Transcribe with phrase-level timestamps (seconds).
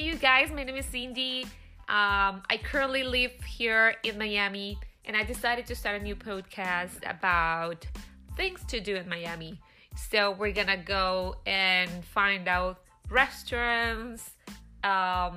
[0.00, 1.42] Hey, you guys, my name is Cindy.
[1.86, 6.98] Um, I currently live here in Miami, and I decided to start a new podcast
[7.04, 7.86] about
[8.34, 9.60] things to do in Miami.
[10.10, 14.30] So, we're gonna go and find out restaurants,
[14.84, 15.36] um,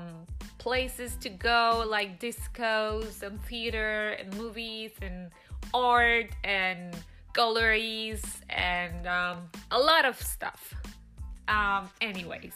[0.59, 5.29] places to go like discos and theater and movies and
[5.73, 6.95] art and
[7.33, 9.39] galleries and um,
[9.71, 10.73] a lot of stuff.
[11.49, 12.55] Um, anyways,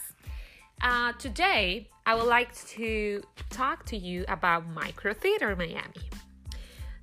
[0.80, 6.10] uh, today I would like to talk to you about Micro Theater Miami.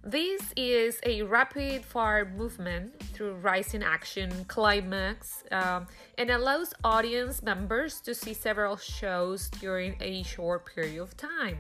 [0.04, 8.02] This is a rapid fire movement through Rising Action Climax um, and allows audience members
[8.02, 11.58] to see several shows during a short period of time.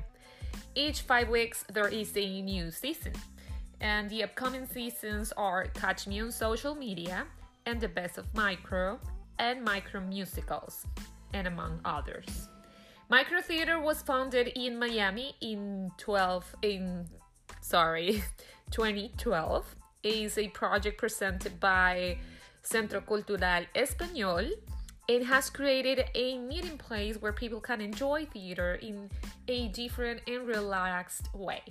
[0.75, 3.13] Each five weeks, there is a new season,
[3.81, 7.25] and the upcoming seasons are Catch Me on Social Media
[7.65, 8.99] and The Best of Micro
[9.39, 10.85] and Micro Musicals,
[11.35, 12.49] and among others.
[13.09, 17.05] Micro Theater was founded in Miami in 12 in
[17.61, 18.23] sorry
[18.71, 22.17] 2012 is a project presented by
[22.63, 24.49] Centro Cultural Español
[25.07, 29.09] and has created a meeting place where people can enjoy theater in
[29.47, 31.61] a different and relaxed way.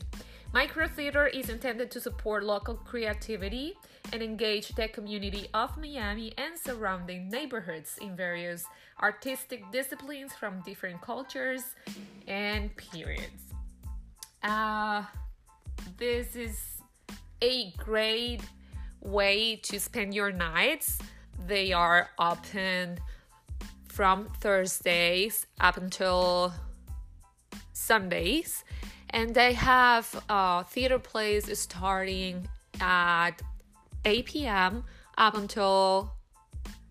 [0.52, 3.74] Micro theater is intended to support local creativity
[4.12, 8.64] and engage the community of Miami and surrounding neighborhoods in various
[9.02, 11.62] artistic disciplines from different cultures
[12.28, 13.42] and periods.
[14.44, 15.02] Uh,
[15.96, 16.80] this is
[17.42, 18.42] a great
[19.00, 20.98] way to spend your nights.
[21.48, 23.00] They are open
[23.94, 26.52] from Thursdays up until
[27.72, 28.64] Sundays,
[29.10, 32.48] and they have uh, theater plays starting
[32.80, 33.40] at
[34.04, 34.84] 8 p.m.
[35.16, 36.10] up until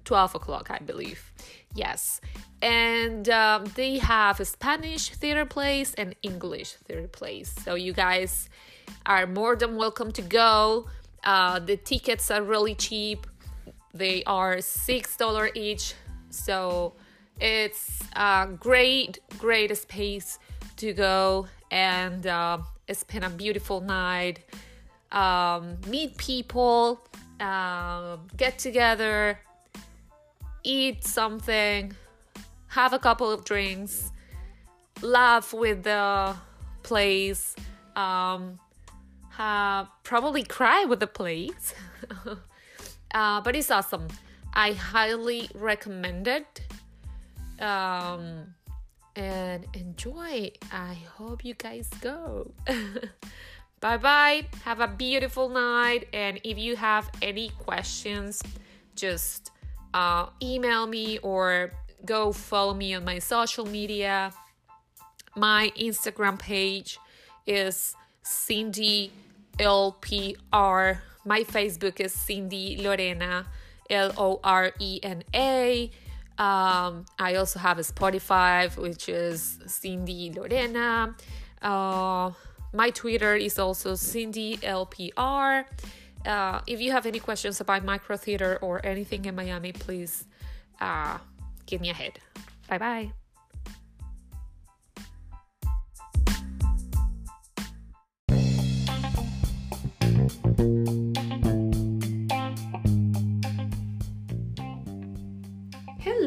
[0.06, 1.30] 12 o'clock, I believe.
[1.76, 2.22] Yes,
[2.62, 7.54] and um, they have Spanish theater plays and English theater plays.
[7.66, 8.50] So you guys
[9.06, 10.88] are more than welcome to go.
[11.26, 13.28] Uh, the tickets are really cheap.
[13.94, 15.96] They are six dollar each,
[16.34, 16.94] so
[17.40, 20.40] it's a great, great space
[20.78, 22.60] to go and uh,
[22.92, 24.40] spend a beautiful night.
[25.12, 27.08] Um, meet people,
[27.40, 29.40] uh, get together,
[30.64, 31.94] eat something,
[32.68, 34.12] have a couple of drinks,
[35.02, 36.36] laugh with the
[36.82, 37.56] place,
[37.96, 38.60] um,
[39.38, 41.76] uh, probably cry with the place.
[43.14, 44.08] uh, but it's awesome.
[44.54, 46.62] I highly recommend it.
[47.60, 48.54] Um,
[49.16, 50.52] and enjoy.
[50.72, 52.52] I hope you guys go.
[53.80, 54.46] bye bye.
[54.64, 56.08] Have a beautiful night.
[56.14, 58.42] And if you have any questions,
[58.96, 59.52] just
[59.94, 61.72] uh, email me or
[62.06, 64.34] go follow me on my social media.
[65.36, 67.00] My Instagram page
[67.46, 69.12] is Cindy
[69.58, 71.00] LPR.
[71.26, 73.46] My Facebook is Cindy Lorena,
[73.90, 75.92] L O R E N A.
[76.38, 81.16] Um, I also have a Spotify, which is Cindy Lorena.
[81.62, 82.32] Uh,
[82.74, 85.66] my Twitter is also Cindy LPR.
[86.26, 90.26] Uh, if you have any questions about micro theater or anything in Miami, please
[90.82, 91.18] uh,
[91.66, 92.20] give me a head.
[92.68, 93.12] Bye bye.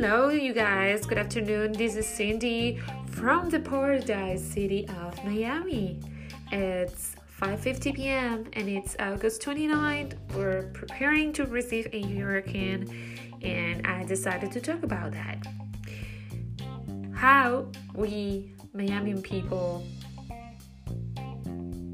[0.09, 1.05] Hello, you guys.
[1.05, 1.73] Good afternoon.
[1.73, 2.81] This is Cindy
[3.11, 5.99] from the paradise city of Miami.
[6.53, 8.47] It's 5:50 p.m.
[8.53, 10.15] and it's August 29th.
[10.33, 12.87] We're preparing to receive a hurricane,
[13.43, 15.45] and I decided to talk about that.
[17.13, 19.85] How we Miami people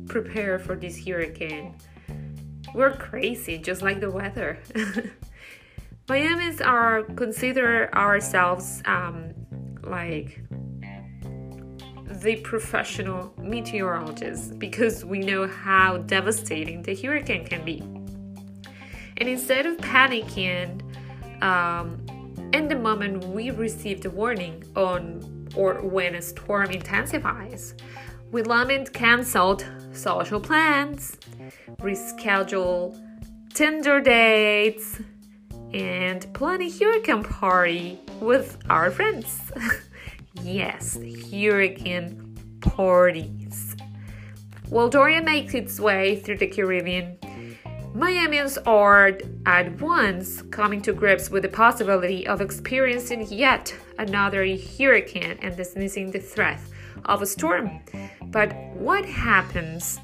[0.07, 1.77] prepare for this hurricane.
[2.75, 4.59] We're crazy, just like the weather.
[6.13, 9.33] Miamians are consider ourselves um,
[9.83, 10.43] like
[12.21, 17.79] the professional meteorologists because we know how devastating the hurricane can be.
[19.17, 20.83] And instead of panicking,
[21.43, 22.05] um,
[22.53, 27.73] in the moment we receive the warning on or when a storm intensifies,
[28.33, 31.17] we lament canceled social plans,
[31.81, 33.01] reschedule
[33.55, 34.99] Tinder dates,
[35.75, 39.53] and plan a hurricane party with our friends.
[40.43, 40.99] yes,
[41.31, 43.77] hurricane parties.
[44.69, 47.19] While Dorian makes its way through the Caribbean,
[47.95, 55.39] Miamians are at once coming to grips with the possibility of experiencing yet another hurricane
[55.43, 56.59] and dismissing the threat
[57.05, 57.81] of a storm.
[58.23, 60.01] But what happens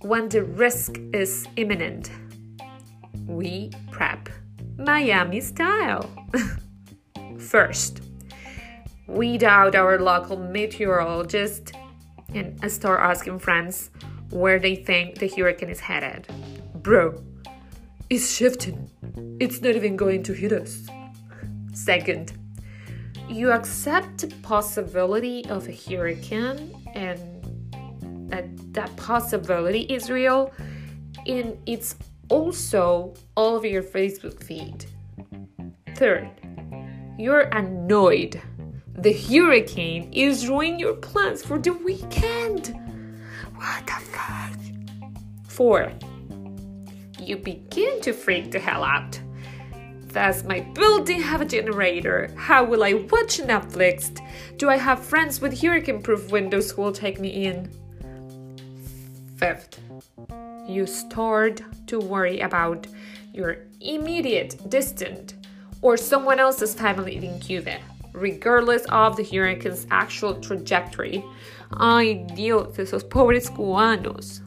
[0.00, 2.10] when the risk is imminent?
[3.26, 4.30] We prep
[4.78, 6.08] Miami style.
[7.38, 8.00] First,
[9.08, 11.72] weed out our local meteorologist
[12.32, 13.90] and start asking friends
[14.30, 16.28] where they think the hurricane is headed.
[16.76, 17.22] Bro,
[18.08, 18.88] it's shifting.
[19.40, 20.86] It's not even going to hit us.
[21.72, 22.32] Second,
[23.28, 27.18] you accept the possibility of a hurricane and
[28.30, 30.52] that that possibility is real
[31.26, 31.96] and it's
[32.28, 34.86] also all over your Facebook feed.
[35.96, 36.30] Third,
[37.18, 38.40] you're annoyed.
[38.94, 42.78] The hurricane is ruining your plans for the weekend.
[43.54, 44.58] What the fuck?
[45.48, 46.04] Fourth,
[47.20, 49.20] you begin to freak the hell out.
[50.08, 52.32] Does my building have a generator?
[52.36, 54.20] How will I watch Netflix?
[54.56, 57.70] Do I have friends with hurricane proof windows who will take me in?
[59.36, 59.78] Fifth,
[60.68, 62.86] you start to worry about
[63.32, 65.34] your immediate, distant,
[65.82, 67.78] or someone else's family in Cuba,
[68.12, 71.24] regardless of the hurricane's actual trajectory.
[71.72, 74.40] Ay Dios, esos pobres cubanos.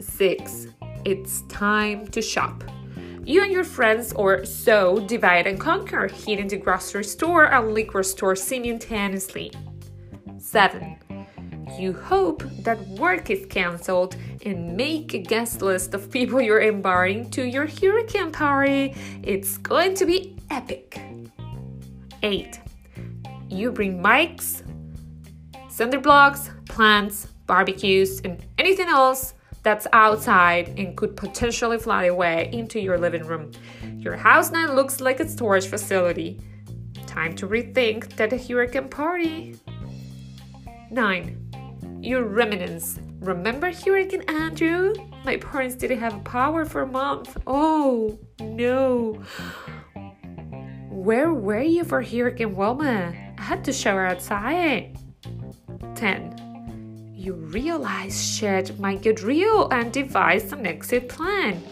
[0.00, 0.68] 6
[1.04, 2.64] it's time to shop.
[3.24, 8.02] You and your friends or so divide and conquer, hitting the grocery store and liquor
[8.02, 9.52] store simultaneously.
[10.38, 10.96] 7.
[11.78, 17.30] You hope that work is cancelled and make a guest list of people you're inviting
[17.30, 18.94] to your hurricane party.
[19.22, 21.00] It's going to be epic.
[22.22, 22.60] 8.
[23.48, 24.62] You bring mics,
[25.68, 29.34] cinder blocks, plants, barbecues, and anything else
[29.64, 33.50] that's outside and could potentially fly away into your living room.
[33.96, 36.40] Your house now looks like a storage facility.
[37.06, 39.58] Time to rethink that hurricane party.
[40.90, 41.43] 9.
[42.04, 43.00] Your remnants.
[43.20, 44.92] Remember Hurricane Andrew?
[45.24, 47.38] My parents didn't have power for a month.
[47.46, 49.22] Oh, no.
[50.90, 53.14] Where were you for Hurricane Wilma?
[53.38, 54.98] I had to shower outside.
[55.94, 56.44] 10
[57.14, 61.62] you realize shit might get real and devise an exit plan.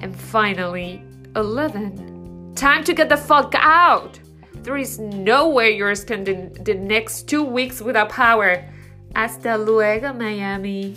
[0.00, 1.02] And finally,
[1.34, 2.52] 11.
[2.54, 4.20] Time to get the fuck out!
[4.62, 8.64] There is no way you're spending the next two weeks without power.
[9.14, 10.94] Hasta luego, Miami.